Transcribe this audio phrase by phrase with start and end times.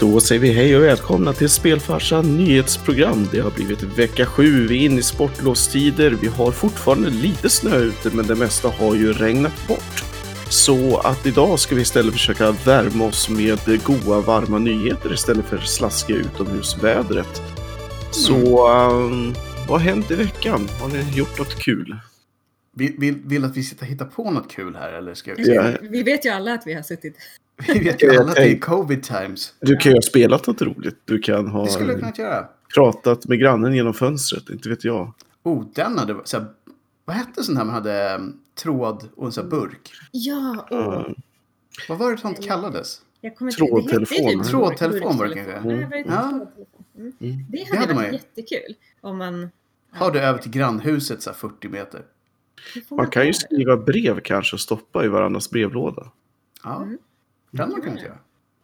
[0.00, 3.28] Då säger vi hej och välkomna till Spelfarsan nyhetsprogram.
[3.32, 6.10] Det har blivit vecka sju, vi är inne i sportlovstider.
[6.10, 10.04] Vi har fortfarande lite snö ute men det mesta har ju regnat bort.
[10.50, 15.58] Så att idag ska vi istället försöka värma oss med goa varma nyheter istället för
[15.58, 17.42] slaskiga utomhusvädret.
[18.10, 19.34] Så um,
[19.68, 20.68] vad har hänt i veckan?
[20.80, 21.96] Har ni gjort något kul?
[22.74, 25.54] Vill, vill, vill att vi sitter och hittar på något kul här eller ska vi?
[25.54, 25.72] Ja.
[25.80, 27.16] Vi vet ju alla att vi har suttit.
[27.68, 29.54] Vi vet ju alla att det är covid times.
[29.60, 30.96] Du kan ju ha spelat något roligt.
[31.04, 32.48] Du kan ha Det skulle jag kunnat göra.
[32.74, 35.12] pratat med grannen genom fönstret, inte vet jag.
[35.42, 36.46] Oh, den hade så här,
[37.04, 39.90] Vad hette sån här man hade um, tråd och en sån här burk?
[40.12, 40.66] Ja.
[40.72, 41.06] Uh,
[41.88, 43.00] Vad var det sånt kallades?
[43.20, 44.26] Jag kommer inte- Trådtelefon.
[44.26, 45.52] det typ Trådtelefon var det kanske.
[45.68, 46.46] Det inte Ja.
[46.98, 47.12] Mm.
[47.20, 47.44] Mm.
[47.48, 48.74] Det hade, varit jättekul.
[49.00, 49.50] Om man...
[49.92, 52.02] Har du över till grannhuset så här 40 meter?
[52.90, 56.10] Man kan ju skriva brev kanske och stoppa i varandras brevlåda.
[56.64, 56.98] Ja, Mm.
[57.50, 57.84] Det hade man Ja.
[57.86, 58.18] kunnat göra.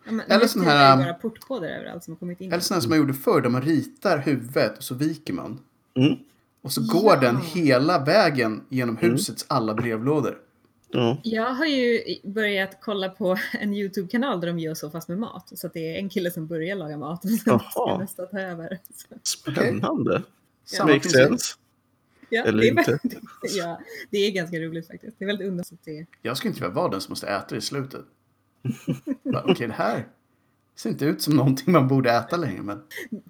[0.04, 2.52] Ja, men Eller sån här, um, bara portkoder överallt som har kommit in.
[2.52, 5.60] Eller sån här som man gjorde förr där man ritar huvudet och så viker man.
[5.94, 6.18] Mm.
[6.62, 7.20] Och så går Ja.
[7.20, 9.10] den hela vägen genom Mm.
[9.10, 10.38] husets alla brevlådor.
[10.88, 11.18] Ja.
[11.22, 15.52] Jag har ju börjat kolla på en YouTube-kanal där de gör så fast med mat.
[15.58, 18.40] Så att det är en kille som börjar laga mat och sen ska nästa ta
[18.40, 18.78] över.
[18.94, 20.22] Så, Spännande.
[20.64, 21.54] Samma Makes sense.
[22.28, 22.98] ja, Eller det är, inte.
[23.56, 25.18] ja, det är ganska roligt faktiskt.
[25.18, 28.04] Det är väldigt Det Jag skulle inte vilja vara den som måste äta i slutet.
[29.44, 30.06] Okej, det här
[30.76, 32.62] ser inte ut som någonting man borde äta längre.
[32.62, 32.82] Men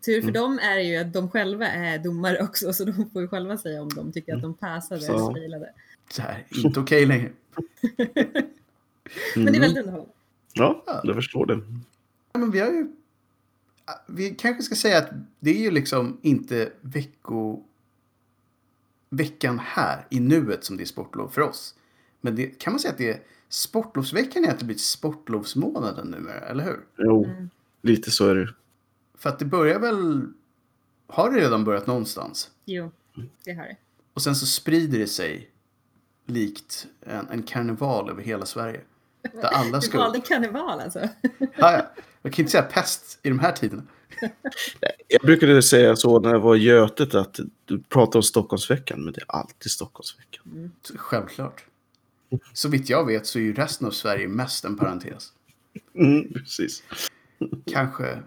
[0.05, 0.25] Tur Mm.
[0.27, 3.59] för dem är ju att de själva är domare också, så de får ju själva
[3.59, 5.12] säga om de tycker att de passade Så.
[5.31, 5.70] eller failade.
[6.11, 7.31] så här, inte okej längre.
[7.81, 7.97] Men
[9.34, 9.61] det är Mm.
[9.61, 10.11] väldigt underhållande.
[10.55, 11.61] Ja, jag förstår det.
[12.33, 12.89] Ja, men vi har ju...
[14.07, 15.09] Vi kanske ska säga att
[15.41, 17.62] det är ju liksom inte vecko...
[19.11, 21.75] veckan här i nuet som det är sportlov för oss.
[22.27, 26.41] Men det kan man säga att det är sportlovsveckan är att det blivit sportlovsmånaden numera,
[26.41, 26.81] eller hur?
[26.99, 27.51] Jo, Mm.
[27.83, 28.49] lite så är det.
[29.19, 30.27] För att det börjar väl...
[31.07, 32.51] Har det redan börjat någonstans?
[32.65, 32.91] Jo,
[33.45, 33.77] det har det.
[34.15, 35.51] Och sen så sprider det sig
[36.27, 38.81] likt en, en karneval över hela Sverige.
[39.23, 40.25] Där alla Du ska valde upp.
[40.27, 40.98] karneval alltså.
[41.39, 41.91] Ja, ja.
[42.23, 43.83] Jag kan inte säga pest i de här tiderna.
[45.09, 49.13] Jag brukade säga så när jag var i Götet att du pratar om Stockholmsveckan, men
[49.13, 50.73] det är alltid Stockholmsveckan.
[50.83, 51.65] Så Självklart.
[52.53, 55.33] Så vitt jag vet så är ju resten av Sverige mest en parentes.
[55.95, 56.83] Mm, precis.
[57.73, 58.23] Kanske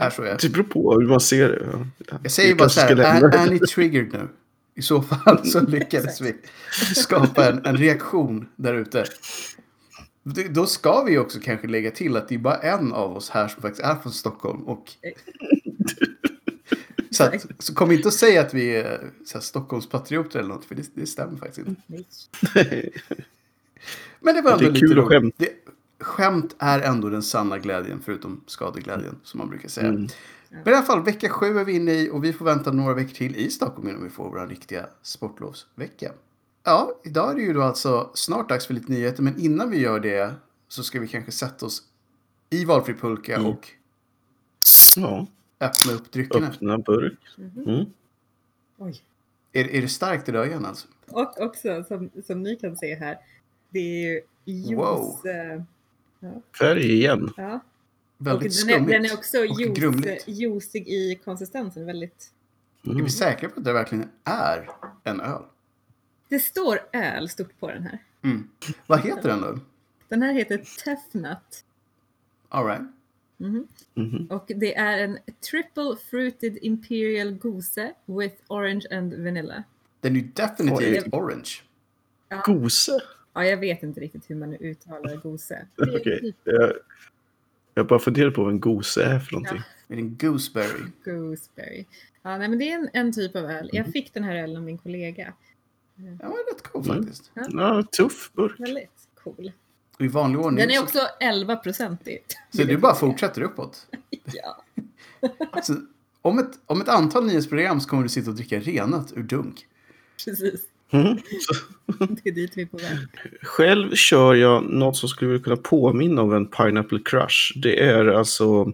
[0.00, 0.38] är så jag...
[0.40, 1.86] Det beror på hur man ser det.
[2.08, 2.18] Ja.
[2.22, 4.28] Jag säger Vi bara så här, är, är ni triggered nu?
[4.74, 6.34] I så fall så lyckades vi
[6.94, 9.04] skapa en, en reaktion där ute.
[10.50, 13.48] Då ska vi också kanske lägga till att det är bara en av oss här
[13.48, 14.62] som faktiskt är från Stockholm.
[14.62, 14.90] Och
[17.14, 20.64] så, att, så kom inte att säga att vi är så här, Stockholmspatrioter eller något,
[20.64, 21.82] för det, det stämmer faktiskt inte.
[21.86, 22.92] Nej.
[24.20, 25.08] Men det var Det ändå är lite kul roligt.
[25.08, 25.36] skämta.
[25.38, 25.50] Det,
[26.04, 29.88] skämt är ändå den sanna glädjen, förutom skadeglädjen, som man brukar säga.
[29.88, 30.08] Mm.
[30.50, 32.94] Men i alla fall, vecka sju är vi inne i och vi får vänta några
[32.94, 36.12] veckor till i Stockholm innan vi får vår riktiga sportlovsvecka.
[36.64, 39.78] Ja, idag är det ju då alltså snart dags för lite nyheter, men innan vi
[39.78, 40.34] gör det
[40.68, 41.82] så ska vi kanske sätta oss
[42.50, 43.46] i valfri pulka Mm.
[43.46, 43.68] och
[44.96, 45.26] Ja,
[45.64, 46.46] öppna upp dryckerna.
[46.48, 47.18] öppna burk.
[47.38, 47.84] Mm.
[48.78, 49.02] Oj.
[49.52, 50.88] Är, är det starkt i ögat alltså?
[51.08, 53.18] Och också, som, som ni kan se här,
[53.70, 54.76] det är ju juice.
[54.78, 55.26] Wow.
[55.26, 55.62] eh,
[56.58, 57.30] Färg igen.
[57.36, 57.60] Ja.
[58.18, 58.90] Och Väldigt den är, skummigt.
[58.92, 60.28] den är också juice, grumligt.
[60.28, 61.86] juicig i konsistensen.
[61.86, 62.30] Väldigt...
[62.86, 63.04] Är Mm.
[63.04, 64.70] vi säkra på att det verkligen är
[65.04, 65.42] en öl?
[66.28, 67.98] Det står öl stort på den här.
[68.22, 68.48] Mm.
[68.86, 69.58] Vad heter den då?
[70.08, 71.64] Den här heter Tefnut.
[72.48, 72.82] All right.
[73.36, 73.66] Mhm.
[73.94, 74.26] Mhm.
[74.30, 75.18] Och det är en
[75.50, 79.64] triple fruited imperial goose with orange and vanilla.
[80.00, 81.08] Den är ju definitivt Oj.
[81.12, 81.50] orange.
[82.44, 83.00] Gose.
[83.32, 85.66] Ja, jag vet inte riktigt hur man uttalar gose.
[85.76, 86.34] Okej.
[86.44, 86.72] Jag,
[87.74, 89.58] jag bara funderar på vad en gose är för någonting.
[89.88, 90.82] Är det en gooseberry?
[91.04, 91.84] Gooseberry.
[92.22, 93.70] Ja, nej, men det är en, en typ av öl.
[93.72, 95.32] Jag fick den här ölen av min kollega.
[95.94, 96.96] Den var rätt cool Mm.
[97.04, 97.30] faktiskt.
[97.34, 98.60] Ja, tuff burk.
[98.60, 99.52] Väldigt cool.
[99.98, 102.18] Och i vanlig ordning Den är så, också 11 procentig.
[102.56, 103.86] så du bara fortsätter uppåt.
[104.26, 104.64] Ja.
[105.62, 105.74] Så
[106.22, 109.66] om, ett, om ett antal nyhetsprogram så kommer du sitta och dricka renat ur dunk.
[110.24, 110.60] Precis.
[110.90, 111.18] Mm.
[112.08, 112.98] Det är dit vi är på väg.
[113.42, 117.52] Själv kör jag något som skulle kunna påminna om en Pineapple Crush.
[117.62, 118.72] Det är alltså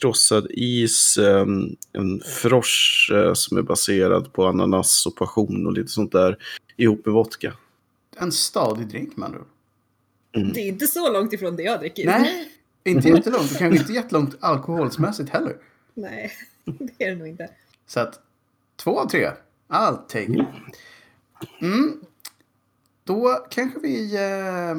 [0.00, 5.88] krossad is, em, en frosch eh, som är baserad på ananas och passion och lite
[5.88, 6.38] sånt där
[6.76, 7.52] ihop med vodka.
[8.16, 9.40] En stadig drink med andra.
[10.34, 12.06] Det är inte så långt ifrån det jag dricker.
[12.06, 12.52] Nej,
[12.84, 13.52] inte jättelångt.
[13.52, 15.56] Och kanske inte jättelångt alkoholsmässigt heller.
[15.94, 16.32] Nej,
[16.64, 17.50] det är det nog inte.
[17.86, 18.20] Så att
[18.76, 19.30] två av tre.
[20.08, 20.46] Take it.
[21.60, 22.00] Mm.
[23.04, 24.74] Då kanske vi eh,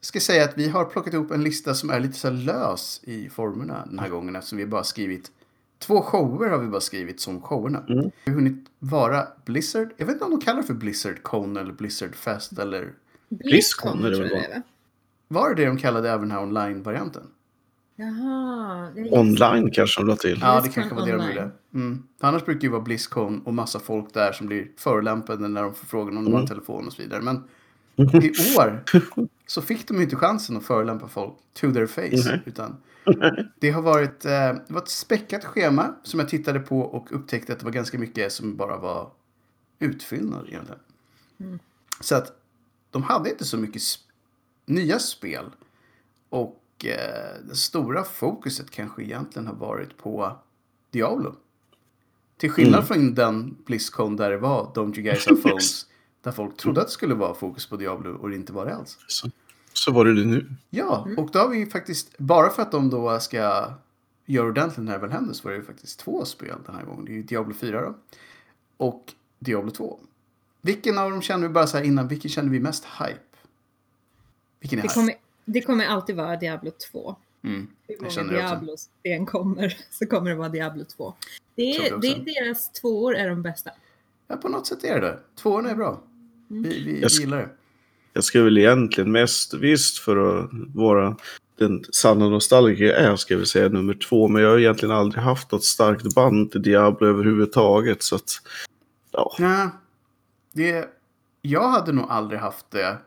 [0.00, 3.28] ska säga att vi har plockat ihop en lista som är lite så lös i
[3.28, 5.30] formerna den här gången eftersom vi bara skrivit
[5.78, 7.84] Två shower har vi bara skrivit som showerna.
[7.88, 8.10] Mm.
[8.24, 9.88] Vi har hunnit vara Blizzard.
[9.96, 12.92] Jag vet inte om de kallar det för Blizzard Con eller Blizzard Fest eller
[13.28, 14.62] Blizzcon är det tror väl jag det är, va?
[15.32, 17.22] Var det det de kallade även den här online-varianten?
[17.96, 18.88] Jaha.
[19.10, 20.38] Online kanske de la till.
[20.42, 21.50] Ja, det kanske var det de gjorde.
[21.74, 22.02] Mm.
[22.20, 25.74] Annars brukar det ju vara Blizzcon och massa folk där som blir förolämpade när de
[25.74, 26.48] får frågan om de har en Mm.
[26.48, 27.22] telefon och så vidare.
[27.22, 27.44] Men
[28.22, 28.84] i år
[29.46, 32.30] så fick de inte chansen att förolämpa folk to their face.
[32.30, 32.42] Nej.
[32.46, 32.76] Utan
[33.60, 37.52] det har varit, eh, det var ett späckat schema som jag tittade på och upptäckte
[37.52, 39.10] att det var ganska mycket som bara var
[39.78, 40.80] utfyllnad egentligen.
[41.40, 41.58] Mm.
[42.00, 42.32] Så att
[42.90, 43.82] de hade inte så mycket
[44.66, 45.44] nya spel.
[46.28, 50.36] Och eh, det stora fokuset kanske egentligen har varit på
[50.90, 51.34] Diablo.
[52.36, 52.86] Till skillnad Mm.
[52.86, 55.86] från den Blizzcon där det var Don't you guys have phones.
[56.22, 58.74] där folk trodde att det skulle vara fokus på Diablo och det inte var det
[58.74, 58.98] alls.
[59.06, 59.30] Så,
[59.72, 60.46] så var det det nu.
[60.70, 63.64] Ja, och då har vi faktiskt, bara för att de då ska
[64.26, 66.84] göra ordentligt när det väl händer så var det ju faktiskt två spel den här
[66.84, 67.04] gången.
[67.04, 67.94] Det är ju Diablo 4 då.
[68.76, 70.00] Och Diablo 2.
[70.60, 73.20] Vilken av dem känner vi bara så här innan, vilken känner vi mest hype?
[74.62, 75.14] Vilken är Det kommer,
[75.44, 77.16] det kommer alltid vara Diablo 2.
[77.44, 77.66] Mm.
[77.88, 78.54] Hur många känner det också.
[78.54, 81.14] Diablos det än kommer så kommer det vara Diablo 2.
[81.54, 83.70] Det är, det är deras tvåor är de bästa.
[84.28, 85.18] Ja, på något sätt är det det.
[85.42, 86.02] Tvåan är bra.
[86.50, 86.62] Mm.
[86.62, 87.48] Vi, vi Jag gillar det.
[88.12, 91.16] Jag ska väl egentligen mest, visst för att vara
[91.58, 94.28] den sanna nostalgiker jag är, ska väl säga nummer två.
[94.28, 98.02] Men jag har egentligen aldrig haft något starkt band till Diablo överhuvudtaget.
[98.02, 98.30] Så att,
[99.10, 99.36] ja.
[99.38, 99.68] Nej,
[100.52, 100.88] det,
[101.42, 102.98] jag hade nog aldrig haft det.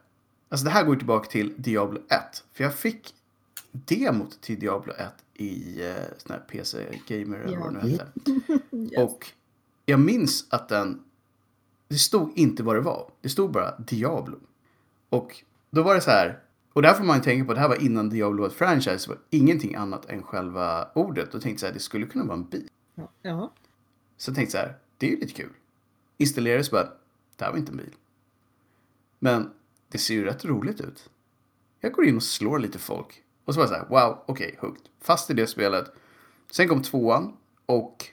[0.56, 2.44] Alltså det här går tillbaka till Diablo 1.
[2.54, 3.13] För jag fick
[3.72, 8.12] demot till Diablo 1 i eh, sån här PC Gamer eller vad det nu hette.
[8.72, 8.98] Yes.
[8.98, 9.31] Och
[9.86, 11.04] jag minns att den...
[11.88, 13.12] Det stod inte vad det var.
[13.22, 14.40] Det stod bara Diablo.
[15.10, 16.40] Och då var det så här.
[16.74, 19.07] Och där får man ju tänka på, det här var innan Diablo var ett franchise.
[19.07, 21.31] Det var ingenting annat än själva ordet.
[21.31, 22.69] Då tänkte jag så här, det skulle kunna vara en bil.
[22.96, 23.10] Ja.
[23.22, 23.52] ja.
[24.18, 25.54] Så jag tänkte så här, det är ju lite kul.
[26.18, 26.90] Installerades bara,
[27.36, 27.96] det här var inte en bil.
[29.19, 29.50] Men
[29.95, 31.09] det ser ju rätt roligt ut.
[31.80, 33.24] Jag går in och slår lite folk.
[33.45, 34.81] Och så var jag så här, wow, okej, hooked.
[35.01, 35.92] Fast i det spelet.
[36.51, 37.33] Sen kom tvåan
[37.65, 38.06] och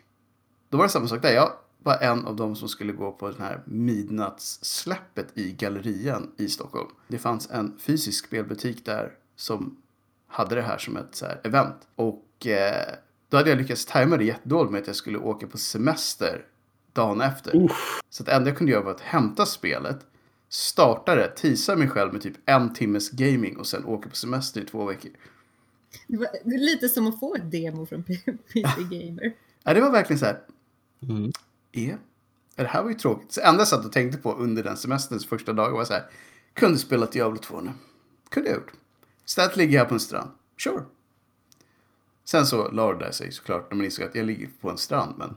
[0.69, 1.33] då var det samma sak där.
[1.33, 6.49] Jag var en av dem som skulle gå på den här midnattssläppet i Gallerian i
[6.49, 6.89] Stockholm.
[7.09, 9.77] Det fanns en fysisk spelbutik där som
[10.27, 11.89] hade det här som ett så här event.
[11.97, 12.95] Och eh,
[13.29, 16.47] då hade jag lyckats tajma det jättedåligt med att jag skulle åka på semester
[16.93, 17.69] dagen efter.
[18.11, 20.07] Så att det enda jag kunde göra var att hämta spelet,
[20.53, 24.61] starta det, tisa mig själv med typ en timmes gaming och sen åka på semester
[24.61, 25.11] i två veckor.
[26.07, 29.33] Det var det är lite som att få ett demo från PC Gamer.
[29.65, 30.41] Ja, det var verkligen så här,
[31.03, 31.33] Mm.
[31.73, 31.97] E?
[32.57, 33.33] Det här var ju tråkigt.
[33.33, 35.93] Så det enda jag satt och tänkte på under den semesterns första dagar var så
[35.93, 36.07] här.
[36.55, 37.71] Kunde spela Diablo 2 nu.
[38.29, 38.73] Kunde jag gjort.
[39.27, 40.31] Istället ligger jag på en strand.
[40.59, 40.83] Sure.
[42.25, 45.15] Sen så la det sig såklart när man insåg att jag ligger på en strand.
[45.19, 45.35] Men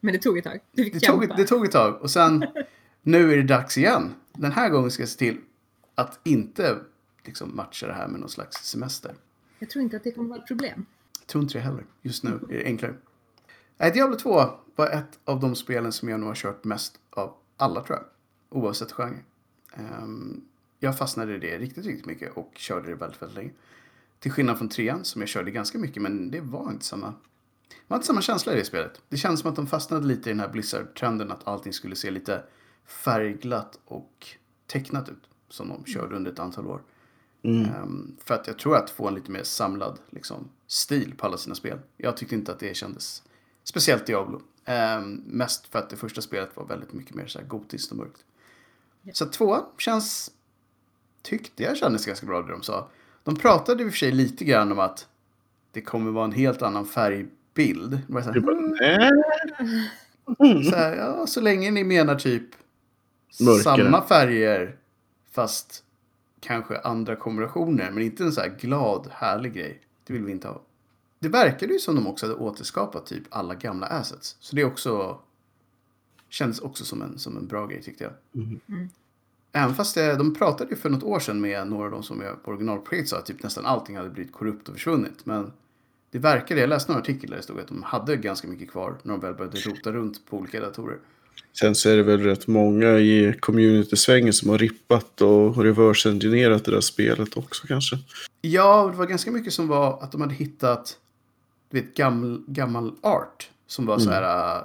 [0.00, 0.60] Men det tog ett tag.
[0.72, 2.02] Det tog, det tog ett tag.
[2.02, 2.46] Och sen
[3.02, 4.14] nu är det dags igen.
[4.32, 5.40] Den här gången ska jag se till
[5.94, 6.78] att inte
[7.24, 9.14] liksom matcha det här med någon slags semester.
[9.58, 10.86] Jag tror inte att det kommer vara ett problem.
[11.20, 11.84] Jag tror inte det heller.
[12.02, 12.94] Just nu är det enklare.
[13.78, 14.44] Nej, Diablo 2
[14.76, 18.06] var ett av de spelen som jag nog har kört mest av alla tror jag.
[18.58, 19.18] Oavsett genre.
[19.74, 20.40] Ehm,
[20.78, 23.50] jag fastnade i det riktigt, riktigt mycket och körde det väldigt, väldigt länge.
[24.18, 27.06] Till skillnad från trean som jag körde ganska mycket men det var inte samma.
[27.68, 29.02] Det var inte samma känsla i det spelet.
[29.08, 32.10] Det kändes som att de fastnade lite i den här Blizzard-trenden att allting skulle se
[32.10, 32.42] lite
[32.86, 34.26] färgglatt och
[34.66, 35.28] tecknat ut.
[35.48, 36.82] Som de körde under ett antal år.
[37.42, 37.64] Mm.
[37.64, 41.36] Ehm, för att jag tror att få en lite mer samlad liksom, stil på alla
[41.36, 41.78] sina spel.
[41.96, 43.22] Jag tyckte inte att det kändes
[43.64, 44.42] speciellt Diablo.
[44.64, 47.96] Ehm, mest för att det första spelet var väldigt mycket mer så här gotiskt och
[47.96, 48.24] mörkt.
[49.02, 49.12] Ja.
[49.14, 50.30] Så tvåan känns,
[51.22, 52.88] tyckte jag kändes ganska bra det de sa.
[53.24, 55.08] De pratade i och för sig lite grann om att
[55.72, 58.00] det kommer vara en helt annan färgbild.
[58.08, 59.10] Så här,
[60.38, 62.44] "Mm." så, här, ja, så länge ni menar typ
[63.40, 63.62] Mörkare.
[63.62, 64.76] samma färger
[65.30, 65.84] fast
[66.40, 67.90] kanske andra kombinationer.
[67.90, 69.80] Men inte en så här glad, härlig grej.
[70.06, 70.62] Det vill vi inte ha.
[71.18, 74.36] Det verkade ju som de också hade återskapat typ alla gamla assets.
[74.40, 75.20] Så det är också
[76.28, 78.12] kändes också som en, som en bra grej tyckte jag.
[78.34, 78.88] Mm.
[79.52, 82.20] Även fast det, de pratade ju för något år sedan med några av de som
[82.20, 85.26] är på originalprojekt sa att typ nästan allting hade blivit korrupt och försvunnit.
[85.26, 85.52] Men
[86.10, 88.98] det verkade, jag läste några artiklar där det stod att de hade ganska mycket kvar
[89.02, 90.98] när de väl började rota runt på olika datorer.
[91.52, 96.70] Sen så är det väl rätt många i community-svängen som har rippat och reverse-engineerat det
[96.70, 97.98] där spelet också kanske.
[98.40, 100.98] Ja, det var ganska mycket som var att de hade hittat
[101.70, 104.62] du vet, gammal, gammal art som var så här äh,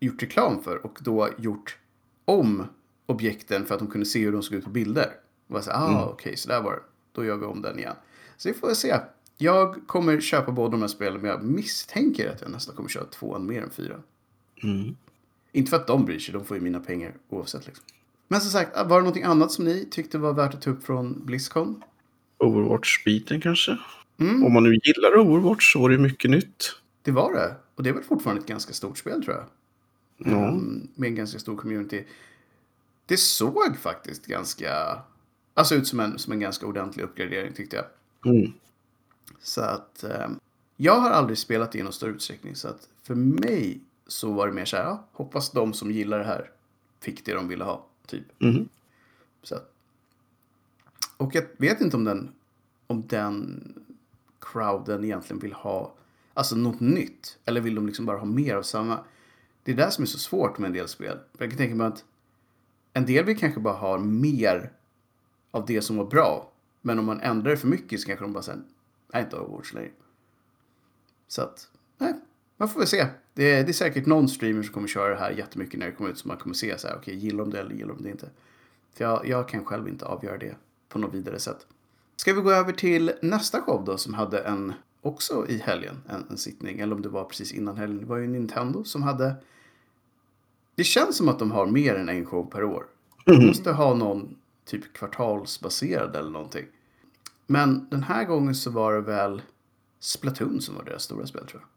[0.00, 1.76] gjort reklam för och då gjort
[2.24, 2.66] om
[3.06, 5.10] objekten för att de kunde se hur de såg ut på bilder.
[5.46, 6.02] Och bara så, ah, Mm.
[6.02, 6.82] okej, så där var det.
[7.12, 7.96] Då gör vi om den igen.
[8.36, 8.96] Så vi får se.
[9.38, 13.04] Jag kommer köpa båda de här spelen, men jag misstänker att jag nästan kommer köra
[13.04, 13.96] tvåan mer än fyra.
[14.62, 14.96] Mm.
[15.56, 17.66] Inte för att de bryr sig, de får ju mina pengar oavsett.
[17.66, 17.84] Liksom.
[18.28, 20.84] Men som sagt, var det någonting annat som ni tyckte var värt att ta upp
[20.84, 21.82] från Blizzcon?
[22.38, 23.78] Overwatch-biten kanske?
[24.20, 26.64] Mm, Om man nu gillar Overwatch så var det mycket nytt.
[27.02, 27.54] det var det.
[27.74, 29.44] Och det är väl fortfarande ett ganska stort spel tror jag.
[30.32, 30.48] Ja.
[30.48, 32.04] Mm, med en ganska stor community.
[33.06, 34.98] Det såg faktiskt ganska...
[35.54, 38.34] Alltså ut som en, som en ganska ordentlig uppgradering tyckte jag.
[38.34, 38.52] Mm.
[39.42, 40.04] Så att...
[40.04, 40.28] Eh,
[40.76, 42.54] jag har aldrig spelat det i någon större utsträckning.
[42.56, 46.18] Så att för mig så var det mer så här, ja, hoppas de som gillar
[46.18, 46.50] det här
[47.00, 47.86] fick det de ville ha.
[48.06, 48.42] Typ.
[48.42, 48.68] Mm.
[49.42, 49.56] Så
[51.16, 52.32] och jag vet inte om den,
[52.86, 53.62] om den
[54.38, 55.94] crowden egentligen vill ha
[56.34, 57.38] alltså något nytt.
[57.44, 59.04] Eller vill de liksom bara ha mer av samma.
[59.62, 61.18] Det är det som är så svårt med en del spel.
[61.34, 62.04] För jag kan tänka mig att
[62.92, 64.72] en del vill kanske bara ha mer
[65.50, 66.52] av det som var bra.
[66.82, 68.62] Men om man ändrar det för mycket så kanske de bara säger
[69.12, 69.90] nej inte Overwatch längre.
[71.28, 72.14] Så att, nej,
[72.56, 73.06] man får väl se.
[73.36, 75.92] Det är, det är säkert någon streamer som kommer köra det här jättemycket när det
[75.92, 76.18] kommer ut.
[76.18, 78.30] Så man kommer se så här, okej, gillar de det eller gillar de det inte?
[78.94, 80.56] För jag, jag kan själv inte avgöra det
[80.88, 81.66] på något vidare sätt.
[82.16, 86.26] Ska vi gå över till nästa show då som hade en, också i helgen, en,
[86.30, 86.78] en sittning.
[86.78, 87.98] Eller om det var precis innan helgen.
[87.98, 89.34] Det var ju Nintendo som hade...
[90.74, 92.86] Det känns som att de har mer än en show per år.
[93.24, 96.66] De måste ha någon typ kvartalsbaserad eller någonting.
[97.46, 99.42] Men den här gången så var det väl
[100.00, 101.68] Splatoon som var deras stora spel tror jag.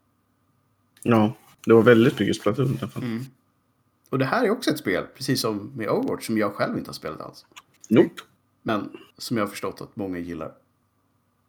[1.13, 1.34] Ja,
[1.66, 3.04] det var väldigt mycket Splatoon i alla fall.
[3.04, 3.25] Mm.
[4.10, 6.89] Och det här är också ett spel, precis som med Overwatch, som jag själv inte
[6.89, 7.46] har spelat alls.
[7.89, 8.22] Nope.
[8.62, 10.54] Men som jag har förstått att många gillar.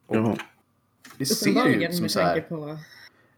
[0.06, 0.36] Och Jaha.
[1.16, 2.40] det ser ju ut som så här...
[2.40, 2.78] på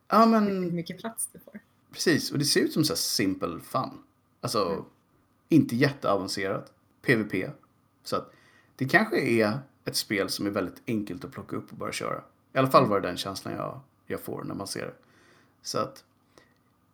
[0.09, 1.61] Ja, hur men mycket plats det får.
[1.93, 2.33] precis.
[2.33, 3.91] Och det ser ut som så här simple fun.
[4.41, 4.85] Alltså,
[5.49, 6.73] inte jätteavancerat.
[7.03, 7.51] PVP.
[8.03, 8.33] Så att
[8.77, 12.23] det kanske är ett spel som är väldigt enkelt att plocka upp och bara köra.
[12.55, 14.95] I alla fall var det den känslan jag, jag får när man ser det.
[15.63, 16.05] Så att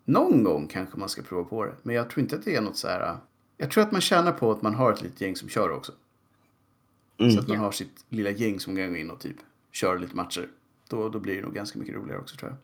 [0.08, 1.72] någon gång kanske man ska prova på det.
[1.82, 3.16] Men jag tror inte att det är något så här...
[3.56, 5.92] Jag tror att man tjänar på att man har ett litet gäng som kör också.
[7.18, 7.38] Så Mm.
[7.38, 7.62] att man Ja.
[7.62, 9.36] har sitt lilla gäng som kan gå in och typ
[9.72, 10.48] köra lite matcher.
[10.88, 12.58] Då, då blir det nog ganska mycket roligare också tror jag.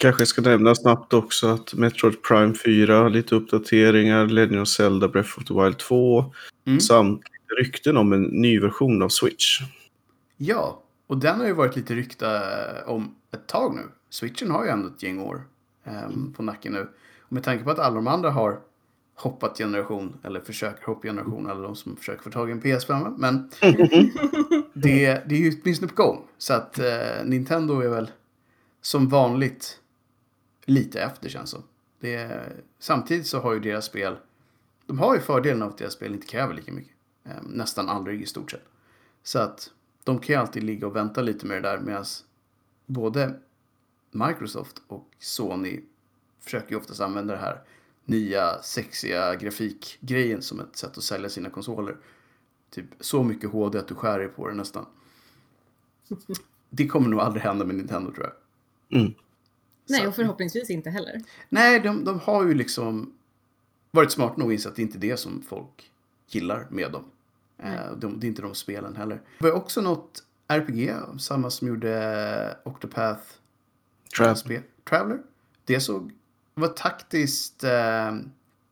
[0.00, 5.38] Kanske ska nämna snabbt också att Metroid Prime 4, lite uppdateringar, Legend of Zelda Breath
[5.38, 6.32] of the Wild 2
[6.66, 6.80] Mm.
[6.80, 7.22] samt
[7.58, 9.60] rykten om en ny version av Switch.
[10.36, 12.40] Ja, och den har ju varit lite rykta
[12.86, 13.82] om ett tag nu.
[14.10, 15.42] Switchen har ju ändå ett gäng år
[15.88, 16.88] ehm, på nacken nu.
[17.20, 18.60] Och med tanke på att alla de andra har
[19.14, 23.14] hoppat generation, eller försöker hoppa generation, eller de som försöker få tag i en PS5.
[23.18, 23.50] Men
[24.72, 26.22] det, det är ju åtminstone på gång.
[26.38, 28.10] Så att eh, Nintendo är väl
[28.80, 29.80] som vanligt
[30.64, 31.62] lite efter känns som.
[32.00, 32.14] det.
[32.14, 34.16] är- Samtidigt så har ju deras spel,
[34.86, 36.92] de har ju fördelen av att deras spel inte kräver lika mycket.
[37.24, 38.64] Ehm, nästan aldrig i stort sett.
[39.22, 39.70] Så att
[40.04, 42.04] de kan ju alltid ligga och vänta lite med det där medan
[42.86, 43.34] både
[44.26, 45.80] Microsoft och Sony
[46.40, 47.62] försöker ju oftast använda det här
[48.04, 51.96] nya sexiga grafikgrejen som ett sätt att sälja sina konsoler.
[52.70, 54.86] Typ så mycket HD att du skär dig på det nästan.
[56.70, 59.00] Det kommer nog aldrig hända med Nintendo tror jag.
[59.00, 59.14] Mm.
[59.88, 61.22] Nej, och förhoppningsvis inte heller.
[61.48, 63.14] Nej, de, de har ju liksom
[63.90, 65.90] varit smart nog att inse att det inte är det som folk
[66.28, 67.04] gillar med dem.
[67.58, 69.20] Eh, de, det är inte de spelen heller.
[69.38, 73.22] Det var också något RPG, samma som gjorde Octopath
[74.16, 75.18] Tra- spel, Traveler.
[75.64, 76.12] Det såg,
[76.54, 78.16] var taktiskt, eh,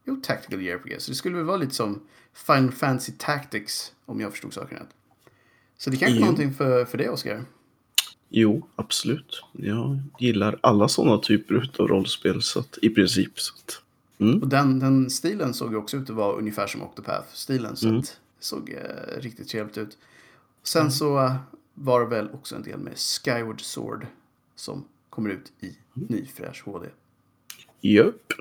[0.05, 1.01] jo, tactical JRPG.
[1.01, 2.01] Så det skulle väl vara lite som
[2.33, 4.89] Final Fantasy Tactics, om jag förstod saken rätt.
[5.79, 6.25] Så det kanske är Jo.
[6.25, 7.45] någonting för, för det, Oskar.
[8.29, 9.43] Jo, absolut.
[9.53, 13.41] Jag gillar alla sådana typer av rollspel så att, i princip.
[13.41, 13.83] Så att,
[14.21, 14.43] mm.
[14.43, 17.77] Och den, den stilen såg ju också ut att vara ungefär som Octopath-stilen.
[17.77, 17.99] Så Mm.
[17.99, 18.05] att
[18.39, 19.99] det såg eh, riktigt trevligt ut.
[20.63, 21.35] Sen så eh,
[21.75, 24.07] var det väl också en del med Skyward Sword
[24.57, 24.85] som
[25.17, 26.87] kommer ut i ny fräsch HD.
[27.81, 28.33] Japp.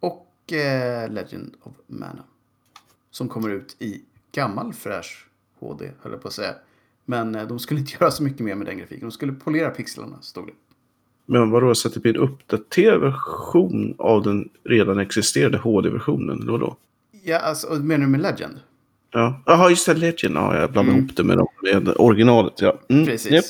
[0.00, 2.22] Och eh, Legend of Mana.
[3.10, 5.26] Som kommer ut i gammal fräsch
[5.60, 6.54] HD, höll jag på att säga.
[7.04, 9.08] Men eh, de skulle inte göra så mycket mer med den grafiken.
[9.08, 10.52] De skulle polera pixlarna, stod det.
[11.26, 16.40] Men vadå, så att det blir en uppdaterad version av den redan existerande HD-versionen?
[16.42, 16.76] Eller vadå?
[17.22, 18.60] Ja, alltså, menar du med Legend?
[19.10, 20.36] Ja, Jaha, just det, Legend.
[20.36, 21.04] Ja, jag blandar Mm.
[21.04, 21.48] ihop det med, dem-
[21.84, 22.60] med originalet.
[22.60, 22.78] Ja.
[22.88, 23.32] Mm, Precis.
[23.32, 23.44] japp.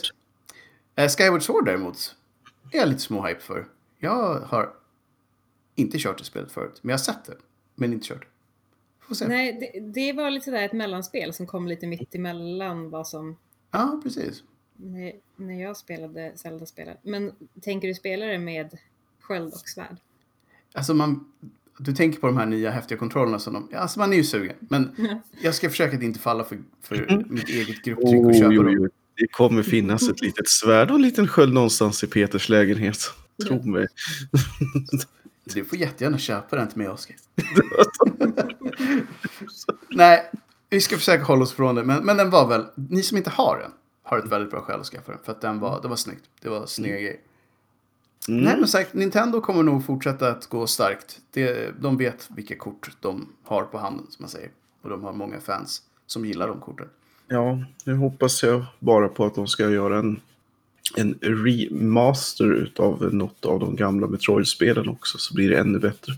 [0.99, 2.17] Eh, Skyward Sword däremot
[2.73, 3.67] är jag lite små hype för.
[3.99, 4.73] Jag har
[5.75, 7.37] inte kört det spelet förut, men jag har sett det.
[7.75, 8.27] Men inte kört.
[9.01, 9.29] Får se.
[9.29, 13.37] Nej, det, det var lite sådär ett mellanspel som kom lite mitt emellan vad som
[13.71, 14.43] Ja, precis.
[14.77, 16.99] när, när jag spelade Zelda-spelet.
[17.03, 18.79] Men tänker du spela det med
[19.21, 19.97] sköld och svärd?
[20.75, 21.33] Alltså man...
[21.79, 23.69] du tänker på de här nya häftiga kontrollerna som de...
[23.77, 24.57] Alltså man är ju sugen.
[24.61, 25.21] Men Ja.
[25.43, 27.25] jag ska försöka att inte falla för, för Mm.
[27.35, 28.89] mitt eget grupptryck och Oh, köpa jo, dem.
[29.19, 32.99] Det kommer finnas ett litet svärd och en liten sköld någonstans i Peters lägenhet.
[33.47, 33.87] Tro mig.
[35.55, 37.17] Du får jättegärna köpa den till mig, Oskar.
[39.91, 40.31] Nej,
[40.71, 41.85] vi ska försöka hålla oss från det.
[41.85, 42.65] Men, men den var väl...
[42.75, 43.71] Ni som inte har den
[44.09, 45.21] har ett väldigt bra skäl att skaffa den.
[45.25, 46.25] För att den var, det var snyggt.
[46.41, 47.17] Det var snygga grejer.
[48.29, 48.45] Mm.
[48.45, 51.21] Nej, men säkert, Nintendo kommer nog fortsätta att gå starkt.
[51.31, 54.51] Det, de vet vilka kort de har på handen, som man säger.
[54.83, 56.89] Och de har många fans som gillar de korten.
[57.29, 60.21] Ja, nu hoppas jag bara på att de ska göra en,
[60.97, 66.13] en remaster utav något av de gamla Metroid-spelen också, så blir det ännu bättre.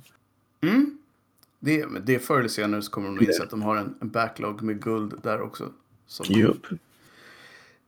[0.61, 0.99] Mm.
[1.59, 4.11] Det, det förr eller senare så kommer de nog inse att de har en, en
[4.11, 5.73] backlog med guld där också.
[6.29, 6.67] Jupp.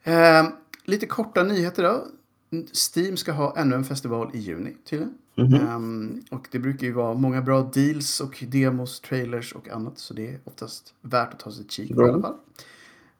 [0.03, 0.49] Eh,
[0.85, 2.07] lite korta nyheter då.
[2.95, 5.15] Steam ska ha ännu en festival i juni tydligen.
[5.35, 5.55] Mhm.
[5.55, 9.99] Ehm, och det brukar ju vara många bra deals och demos, trailers och annat.
[9.99, 12.37] Så det är oftast värt att ta sig ett kik på i alla fall.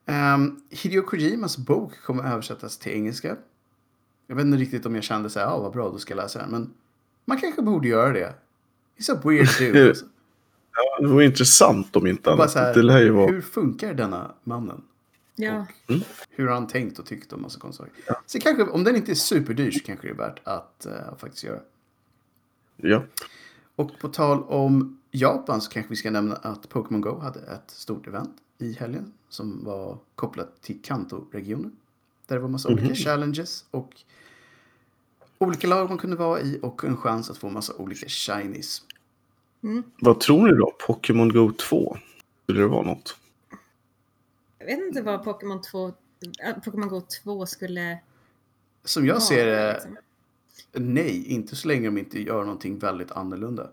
[0.05, 3.37] Um, Hideo Kojimas bok kommer översättas till engelska.
[4.27, 6.23] Jag vet inte riktigt om jag kände så här, ja vad bra, då ska jag
[6.23, 6.51] läsa den.
[6.51, 6.73] Men
[7.25, 8.33] man kanske borde göra det.
[8.97, 9.87] He's a weird dude.
[9.87, 10.05] alltså.
[10.99, 12.53] Det vore intressant om inte annat.
[12.53, 13.31] här, det vara...
[13.31, 14.81] Hur funkar denna mannen?
[15.35, 15.65] Ja.
[16.29, 18.15] Hur har han tänkt och tyckt om massa konstiga saker?
[18.25, 21.43] Så kanske, om den inte är superdyr så kanske det är värt att eh, faktiskt
[21.43, 21.59] göra.
[22.77, 23.03] Ja.
[23.75, 27.71] Och på tal om Japan så kanske vi ska nämna att Pokémon Go hade ett
[27.71, 31.77] stort event i helgen som var kopplat till Kanto-regionen.
[32.27, 34.01] Där det var massa olika challenges och
[35.37, 38.81] olika lag man kunde vara i och en chans att få massa olika shinies.
[39.99, 40.73] Vad tror ni då?
[40.87, 41.97] Pokémon Go 2?
[42.43, 43.17] Skulle det vara något?
[44.59, 45.93] Jag vet inte vad Pokémon 2, äh,
[46.65, 47.99] Pokémon Go 2 skulle
[48.83, 49.97] Som jag ser vara, det, liksom.
[50.73, 53.69] nej, inte så länge de inte gör någonting väldigt annorlunda.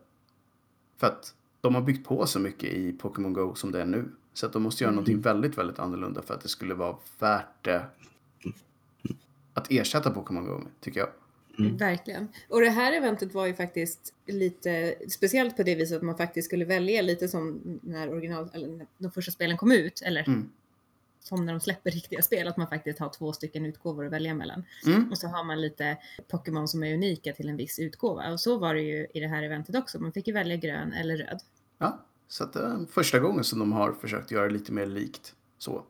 [0.96, 4.10] För att de har byggt på så mycket i Pokémon Go som det är nu.
[4.34, 7.64] Så att de måste göra någonting väldigt, väldigt annorlunda för att det skulle vara värt
[7.64, 7.86] det
[9.54, 11.08] att ersätta Pokémon Go med, tycker jag.
[11.78, 12.28] Verkligen.
[12.48, 16.46] Och det här eventet var ju faktiskt lite speciellt på det viset att man faktiskt
[16.46, 20.50] skulle välja lite som när original, eller när de första spelen kom ut, eller Mm.
[21.20, 24.34] som när de släpper riktiga spel, att man faktiskt har två stycken utgåvor att välja
[24.34, 24.64] mellan.
[24.86, 25.10] Mm.
[25.10, 25.96] Och så har man lite
[26.28, 28.32] Pokémon som är unika till en viss utgåva.
[28.32, 29.98] Och så var det ju i det här eventet också.
[29.98, 31.40] Man fick ju välja grön eller röd.
[31.78, 31.98] Ja,
[32.30, 35.84] så att det är första gången som de har försökt göra lite mer likt så.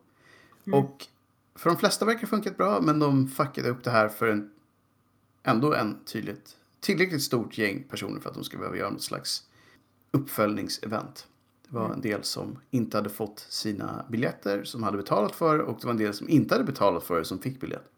[0.66, 0.78] Mm.
[0.78, 1.06] Och
[1.54, 4.50] för de flesta verkar det funkat bra, men de fuckade upp det här för en,
[5.42, 9.42] ändå en tydligt, tillräckligt stort gäng personer för att de ska behöva göra något slags
[10.10, 11.26] uppföljningsevent.
[11.68, 15.64] Det var en del som inte hade fått sina biljetter, som hade betalat för det,
[15.64, 17.90] och det var en del som inte hade betalat för det, som fick biljett.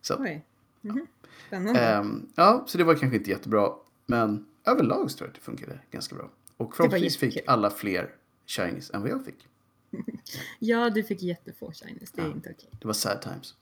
[0.00, 0.44] Så, Oj.
[0.80, 1.06] Mhm.
[1.46, 1.80] Spännande.
[1.80, 3.72] ehm, ja, så det var kanske inte jättebra,
[4.06, 6.30] men överlag tror jag att det funkade ganska bra.
[6.60, 8.10] Och förhoppningsvis fick alla fler
[8.46, 9.46] shinies än vad jag fick.
[10.58, 12.10] Ja, du fick jättefå shinies.
[12.12, 12.32] Det är Ja.
[12.32, 12.68] inte okej.
[12.80, 13.54] Det var sad times.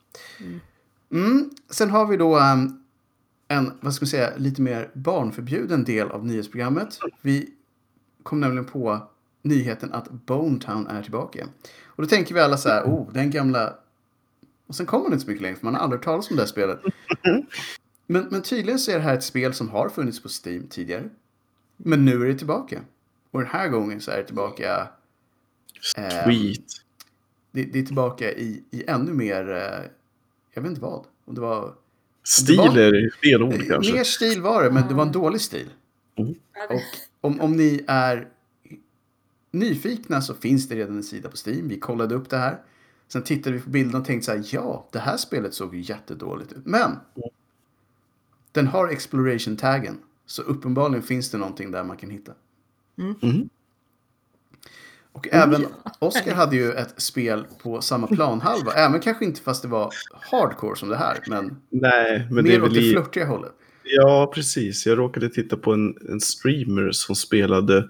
[1.10, 1.50] Mm.
[1.70, 2.84] Sen har vi då um,
[3.48, 6.98] en, vad ska man säga, lite mer barnförbjuden del av nyhetsprogrammet.
[7.22, 7.50] Vi
[8.22, 9.08] kom nämligen på
[9.42, 11.48] nyheten att Bone Town är tillbaka.
[11.86, 13.74] Och då tänker vi alla så här, oh, den gamla...
[14.66, 16.42] Och sen kommer det inte så mycket längre, för man har aldrig talas om det
[16.42, 16.80] här spelet.
[18.10, 21.08] Men, men tydligen så är det här ett spel som har funnits på Steam tidigare.
[21.80, 22.80] Men nu är det tillbaka.
[23.30, 24.88] Och den här gången så är det tillbaka...
[26.24, 26.64] Sweet.
[27.52, 29.90] det, det är tillbaka i, i ännu mer, eh,
[30.54, 31.04] jag vet inte vad.
[31.24, 31.74] Om det var,
[32.24, 33.92] Stil var- är fel ord kanske.
[33.92, 35.68] mer stil var det, men det var en dålig stil.
[36.16, 36.22] Det-
[36.74, 36.80] Och
[37.20, 38.28] om, om ni är
[39.50, 41.68] nyfikna så finns det redan en sida på Steam.
[41.68, 42.58] Vi kollade upp det här.
[43.08, 45.80] Sen tittade vi på bilden och tänkte så här, ja, det här spelet såg ju
[45.80, 46.66] jättedåligt ut.
[46.66, 46.96] Men
[48.52, 49.98] den har exploration-taggen.
[50.28, 52.32] Så uppenbarligen finns det någonting där man kan hitta.
[52.96, 53.48] Mhm.
[55.12, 55.66] Och även
[55.98, 58.72] Oscar hade ju ett spel på samma planhalva.
[58.72, 59.92] Även kanske inte fast det var
[60.30, 61.18] hardcore som det här.
[61.26, 62.92] Men, Nej, men det mer är åt väl det i...
[62.92, 63.52] flörtiga hållet.
[63.82, 64.86] Ja, precis.
[64.86, 67.88] Jag råkade titta på en, en streamer som spelade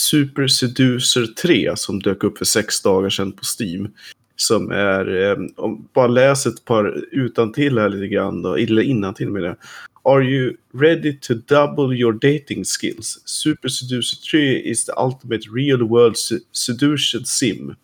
[0.00, 3.88] Super Seducer 3 som dök upp för sex dagar sedan på Steam.
[4.36, 9.30] Som är, eh, om bara läs ett par utantill här lite grann då, eller innantill
[9.30, 9.56] med det.
[10.02, 13.22] Are you ready to double your dating skills?
[13.24, 17.74] Super Seducer 3 is the ultimate real world se- seduction sim.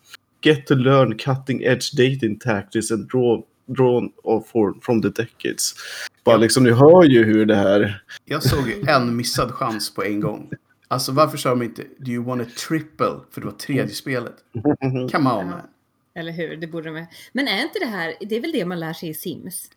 [0.41, 4.11] Get to learn cutting edge dating tactics and draw, drawn
[4.51, 5.73] for, from the decades.
[6.23, 8.03] Bara liksom, ni hör ju hur det här...
[8.25, 10.49] Jag såg ju en missad chans på en gång.
[10.87, 13.19] Alltså varför sa de inte Do you want a triple?
[13.31, 14.35] För det var tredje spelet.
[15.11, 15.61] Come on man.
[16.15, 18.79] Eller hur, det borde de Men är inte det här, det är väl det man
[18.79, 19.69] lär sig i Sims?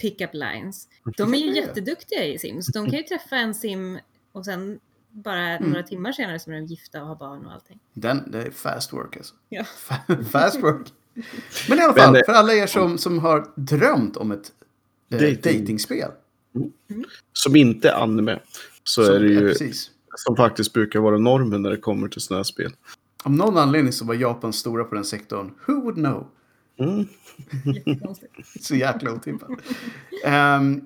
[0.00, 0.88] Pickup lines.
[1.16, 1.54] De är ju Ja.
[1.54, 2.66] jätteduktiga i Sims.
[2.66, 3.98] De kan ju träffa en sim
[4.32, 5.70] och sen bara Mm.
[5.70, 7.78] några timmar senare så är de gifta och har barn och allting.
[7.94, 9.34] Den, det är fast work alltså.
[9.48, 9.64] Ja.
[10.30, 10.86] fast work.
[11.68, 14.52] Men i alla fall, för alla er som, som har drömt om ett
[15.10, 15.60] eh, Dating.
[15.60, 16.10] datingspel.
[17.32, 18.40] Som inte är anime.
[18.84, 19.90] Så som- är det ja, ju precis.
[20.16, 22.72] som faktiskt brukar vara normen när det kommer till sådana här spel.
[23.26, 25.54] Om någon anledning så var Japan stora på den sektorn.
[25.66, 26.28] Who would know?
[26.78, 27.06] Mm.
[28.60, 29.50] Så jäkla otippat.
[30.24, 30.84] Ehm,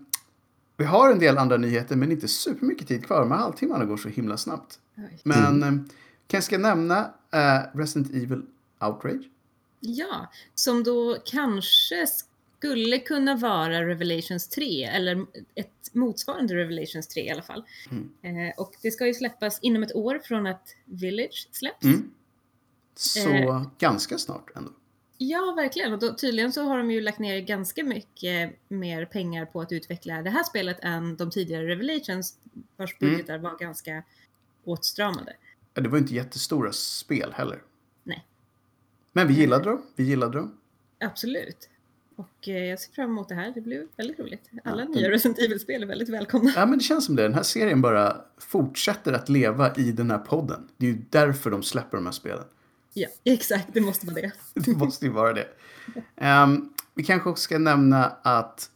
[0.77, 3.21] vi har en del andra nyheter men inte supermycket tid kvar.
[3.21, 4.79] De här halvtimmarna går så himla snabbt.
[5.23, 5.89] Men mm.
[6.27, 8.43] kanske ska nämna eh, Resident Evil
[8.81, 9.29] Outrage.
[9.81, 12.07] Ja, som då kanske
[12.59, 17.65] skulle kunna vara Revelations 3 eller ett motsvarande Revelations 3 i alla fall.
[17.91, 18.11] Mm.
[18.23, 21.85] Eh, och det ska ju släppas inom ett år från att Village släpps.
[21.85, 22.11] Mm.
[22.95, 23.63] Så Eh.
[23.79, 24.71] ganska snart ändå.
[25.19, 25.93] Ja, verkligen.
[25.93, 29.73] Och då, tydligen så har de ju lagt ner ganska mycket mer pengar på att
[29.73, 32.39] utveckla det här spelet än de tidigare Revelations
[32.77, 33.13] vars Mm.
[33.13, 34.03] budgetar var ganska
[34.65, 35.37] åtstramade.
[35.75, 37.63] Ja, Det var inte jättestora spel heller.
[38.03, 38.27] Nej.
[39.13, 39.83] Men vi gillade dem.
[39.97, 40.59] Vi gillade dem.
[41.01, 41.69] Absolut.
[42.17, 43.53] Och eh, jag ser fram emot det här.
[43.55, 44.51] Det blir väldigt roligt.
[44.65, 46.53] Alla Ja, nya Resident Evil-spel är väldigt välkomna.
[46.57, 47.23] Ja, men det känns som det.
[47.23, 50.69] Den här serien bara fortsätter att leva i den här podden.
[50.77, 52.45] Det är ju därför de släpper de här spelen.
[52.95, 53.69] Ja, exakt.
[53.73, 54.33] Det måste vara det.
[54.55, 55.49] Det måste ju vara det.
[56.17, 58.71] Ehm, vi kanske också ska nämna att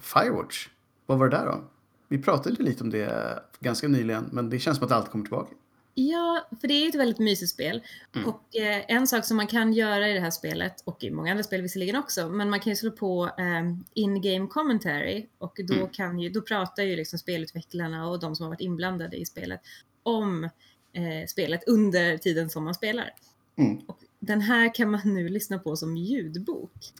[0.00, 0.68] Firewatch,
[1.06, 1.64] vad var det där då?
[2.08, 5.54] Vi pratade lite om det ganska nyligen, men det känns som att allt kommer tillbaka.
[5.94, 7.82] Ja, för det är ju ett väldigt mysigt spel.
[8.14, 8.28] Mm.
[8.28, 11.30] Och eh, en sak som man kan göra i det här spelet, och i många
[11.30, 15.74] andra spel visserligen också, men man kan ju slå på eh, in-game commentary och då,
[15.74, 15.88] Mm.
[15.88, 19.60] kan ju, då pratar ju liksom spelutvecklarna och de som har varit inblandade i spelet
[20.02, 20.48] om
[20.92, 23.10] eh, spelet under tiden som man spelar.
[23.56, 23.78] Mm.
[23.86, 26.92] Och den här kan man nu lyssna på som ljudbok.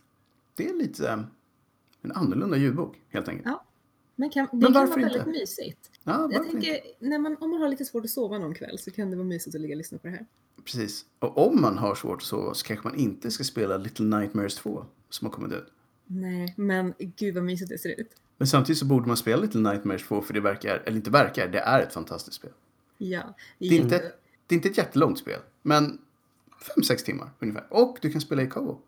[0.54, 1.18] Det är lite eh,
[2.02, 3.46] en annorlunda ljudbok, helt enkelt.
[3.46, 3.64] Ja.
[4.16, 5.30] Men, kan, det Men kan vara väldigt inte?
[5.30, 5.90] mysigt.
[6.04, 6.82] Ja, Jag tänker, inte?
[6.98, 9.26] när man, om man har lite svårt att sova någon kväll så kan det vara
[9.26, 10.26] mysigt att ligga och lyssna på det här.
[10.64, 11.04] Precis.
[11.18, 14.54] Och om man har svårt att sova så kanske man inte ska spela Little Nightmares
[14.54, 15.66] 2, som har kommit ut.
[16.06, 18.10] Nej, men gud vad mysigt det ser ut.
[18.38, 21.48] Men samtidigt så borde man spela Little Nightmares 2 för det verkar, eller inte verkar,
[21.48, 22.50] det är ett fantastiskt spel.
[23.02, 23.34] Ja.
[23.58, 24.12] Det är inte,
[24.46, 25.98] det är inte ett jättelångt spel, men
[26.76, 27.66] 5-6 timmar ungefär.
[27.70, 28.78] Och du kan spela i co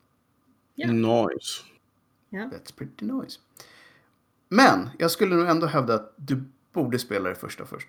[0.75, 0.92] Ja.
[0.92, 1.62] Nice.
[2.31, 2.38] Ja.
[2.38, 3.40] That's pretty nice.
[4.48, 7.88] Men jag skulle nog ändå hävda att du borde spela det första först.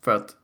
[0.00, 0.36] För att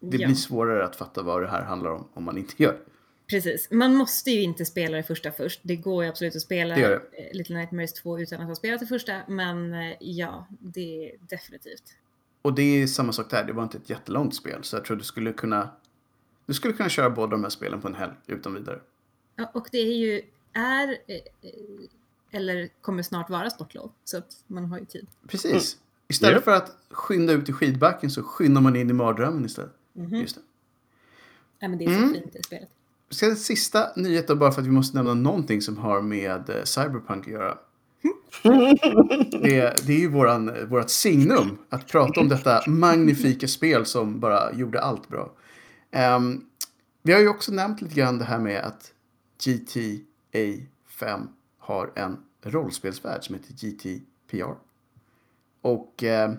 [0.00, 2.72] det ja, blir svårare att fatta vad det här handlar om om man inte gör
[2.72, 2.78] det.
[3.26, 3.68] precis.
[3.70, 5.60] Man måste ju inte spela det första först.
[5.62, 8.54] Det går ju absolut att spela Det gör eh, Little Nightmares 2 utan att ha
[8.54, 11.96] spelat det första, men eh, ja, det är definitivt.
[12.44, 14.64] Och det är samma sak där, det var inte ett jättelångt spel.
[14.64, 15.68] Så jag tror du skulle kunna
[16.46, 18.80] du skulle kunna köra båda de här spelen på en helg utan vidare.
[19.36, 21.20] Ja, och det är ju, är, eh,
[22.30, 25.06] eller kommer snart vara sportlov, så att man har ju tid.
[25.28, 25.78] Precis.
[26.08, 26.40] Istället Ja.
[26.42, 29.72] för att skynda ut i skidbacken så skyndar man in i mardrömmen istället.
[29.92, 30.10] Mhm.
[30.10, 30.26] Det.
[31.58, 32.12] Ja, men det är så Mm.
[32.14, 32.68] fint i spelet.
[33.10, 36.50] Ska en sista nyhet då, bara för att vi måste nämna någonting som har med
[36.50, 37.58] eh, Cyberpunk att göra.
[39.30, 44.52] Det, det är ju våran, vårat signum att prata om detta magnifika spel som bara
[44.52, 45.32] gjorde allt bra.
[46.16, 46.44] Um,
[47.02, 48.92] vi har ju också nämnt lite grann det här med att
[49.44, 54.54] GTA 5 har en rollspelsvärld som heter GTPR.
[55.60, 56.32] Och eh,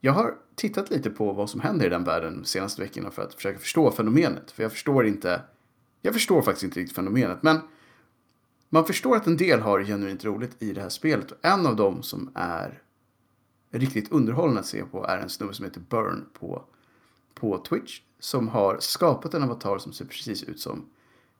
[0.00, 3.22] jag har tittat lite på vad som händer i den världen de senaste veckorna för
[3.22, 4.50] att försöka förstå fenomenet.
[4.50, 5.42] För jag förstår inte,
[6.02, 7.42] jag förstår faktiskt inte riktigt fenomenet.
[7.42, 7.60] Men
[8.74, 11.30] man förstår att en del har genuint roligt i det här spelet.
[11.30, 12.82] Och en av dem som är
[13.70, 16.64] riktigt underhållande att se på är en snubbe som heter Burn på,
[17.34, 18.00] på Twitch.
[18.18, 20.86] Som har skapat en avatar som ser precis ut som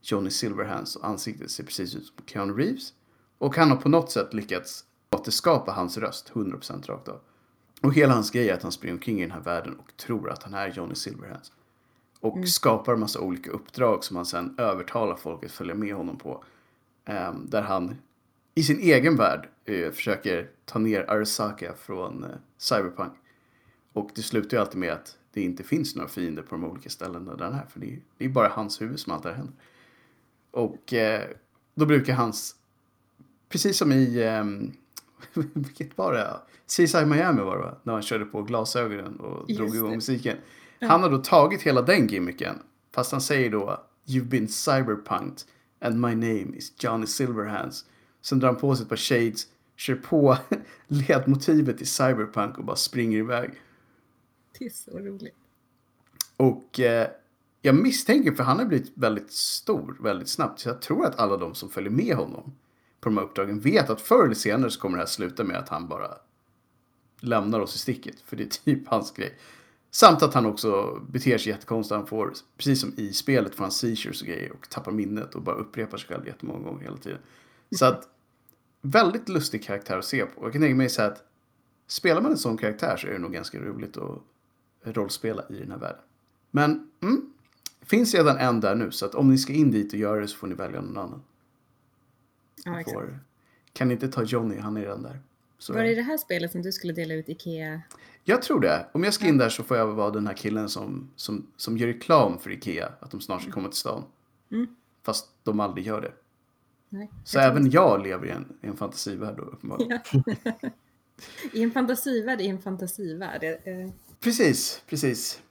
[0.02, 2.92] Johnny Silverhands och ansiktet ser precis ut som Keanu Reeves.
[3.38, 7.20] Och han har på något sätt lyckats återskapa hans röst 100% rakt av.
[7.82, 10.30] Och hela hans grej är att han springer omkring i den här världen och tror
[10.30, 11.52] att han är Johnny Silverhands.
[12.20, 16.18] Och skapar en massa olika uppdrag som han sen övertalar folk att följa med honom
[16.18, 16.44] på.
[17.04, 17.96] Ehm, där han
[18.54, 23.12] i sin egen värld eh, försöker ta ner Arasaka från eh, Cyberpunk.
[23.92, 26.90] Och det slutar ju alltid med att det inte finns några fiender på de olika
[26.90, 27.66] ställena där han är.
[27.66, 29.54] För det är, det är bara hans huvud som allt det här händer.
[30.50, 31.22] Och eh,
[31.74, 32.56] då brukar hans,
[33.48, 34.72] precis som i, ehm,
[35.54, 36.36] vilket var det?
[36.66, 37.78] CSI Miami var det va?
[37.82, 39.96] När han körde på glasögonen och Just drog igång det.
[39.96, 40.36] musiken.
[40.80, 42.58] Han har då tagit hela den gimmicken.
[42.92, 45.42] Fast han säger då You've been cyberpunked
[45.84, 47.84] and my name is Johnny Silverhands.
[48.22, 50.38] Sen drar han på sig ett par shades, kör på
[50.86, 53.50] ledmotivet i cyberpunk och bara springer iväg.
[54.58, 55.34] Det är så roligt.
[56.36, 57.08] Och eh,
[57.62, 60.60] jag misstänker, för han har blivit väldigt stor väldigt snabbt.
[60.60, 62.52] Så jag tror att alla de som följer med honom
[63.00, 65.56] på de här uppdragen vet att förr eller senare så kommer det här sluta med
[65.56, 66.10] att han bara
[67.20, 68.20] lämnar oss i sticket.
[68.20, 69.38] För det är typ hans grej.
[69.94, 71.96] Samt att han också beter sig jättekonstigt.
[71.96, 75.42] Han får, precis som i spelet, får han seizures och grejer och tappar minnet och
[75.42, 77.18] bara upprepar sig själv jättemånga gånger hela tiden.
[77.70, 78.08] Så att,
[78.80, 80.44] väldigt lustig karaktär att se på.
[80.44, 81.24] Jag kan tänka mig så här att
[81.86, 84.22] spelar man en sån karaktär så är det nog ganska roligt att
[84.82, 86.02] rollspela i den här världen.
[86.50, 87.32] Men, mm,
[87.82, 90.28] finns redan en där nu, så att om ni ska in dit och göra det
[90.28, 91.22] så får ni välja någon annan.
[92.64, 92.94] Ja, exakt.
[92.94, 93.18] Får,
[93.72, 95.20] kan ni inte ta Johnny, han är redan där.
[95.64, 97.82] Så Var det i det här spelet som du skulle dela ut Ikea?
[98.24, 98.86] Jag tror det.
[98.92, 101.78] Om jag ska in där så får jag vara den här killen som, som, som
[101.78, 102.92] gör reklam för Ikea.
[103.00, 104.04] Att de snart ska komma till stan.
[104.52, 104.66] Mm.
[105.02, 106.12] Fast de aldrig gör det.
[106.88, 107.10] Nej.
[107.24, 109.98] Så jag även jag lever i en, i en fantasivärld då uppenbarligen.
[110.12, 110.52] Ja.
[111.52, 113.44] I en fantasivärld, i en fantasivärld.
[113.44, 115.42] Eh, Precis, precis.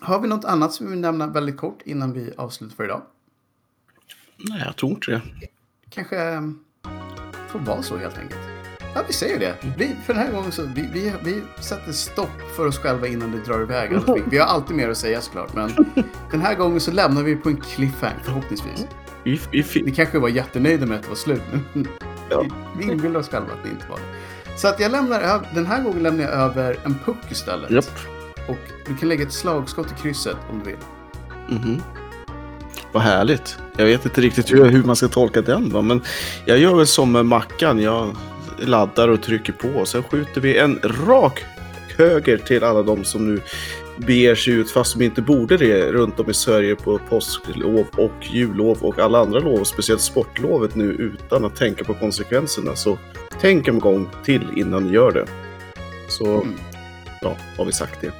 [0.00, 3.02] Har vi något annat som vi vill nämna väldigt kort innan vi avslutar för idag?
[4.36, 5.22] Nej, jag tror inte det.
[5.90, 6.42] Kanske eh,
[7.48, 8.55] får vara så helt enkelt.
[8.96, 9.54] Ja, vi säger det.
[9.78, 13.32] Vi, för den här gången så vi, vi, vi sätter stopp för oss själva innan
[13.32, 13.94] det drar iväg.
[13.94, 14.22] allting.
[14.30, 15.70] Vi har alltid mer att säga såklart, men
[16.30, 18.86] den här gången så lämnar vi på en cliffhanger förhoppningsvis.
[19.24, 21.88] Vi, vi, Ni vi, kanske var jättenöjda med att det var slut, men
[22.30, 22.44] Ja.
[22.78, 24.58] vi, inbillar oss själva att det inte var det.
[24.58, 27.70] Så att jag lämnar över, den här gången lämnar jag över en puck istället.
[27.70, 27.98] japp.
[28.48, 30.78] Och du kan lägga ett slagskott i krysset om du vill.
[31.58, 31.82] Mhm.
[32.92, 33.58] Vad härligt.
[33.76, 35.82] Jag vet inte riktigt hur, hur man ska tolka den va?
[35.82, 36.02] men
[36.44, 37.78] jag gör väl som med Mackan.
[37.82, 38.16] Jag
[38.58, 41.44] laddar och trycker på sen skjuter vi en rak
[41.96, 43.40] höger till alla de som nu
[43.96, 48.26] beger sig ut fast de inte borde det runt om i Sverige på påsklov och
[48.32, 52.76] jullov och alla andra lov, speciellt sportlovet nu utan att tänka på konsekvenserna.
[52.76, 52.98] Så
[53.40, 55.26] tänk en gång till innan ni gör det.
[56.08, 56.54] Så Mm.
[57.20, 58.12] ja, har vi sagt det.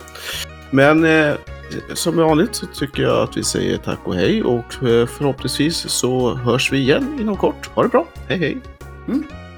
[0.70, 1.34] Men eh,
[1.94, 6.34] som vanligt så tycker jag att vi säger tack och hej och eh, förhoppningsvis så
[6.34, 7.70] hörs vi igen inom kort.
[7.74, 8.06] Ha det bra.
[8.28, 8.58] Hej hej!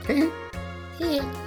[0.06, 0.28] Hej hej!
[0.98, 1.37] 谢谢。